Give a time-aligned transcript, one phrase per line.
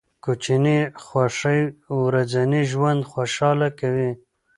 [0.23, 1.61] کوچني خوښۍ
[2.03, 4.11] ورځنی ژوند خوشحاله کوي.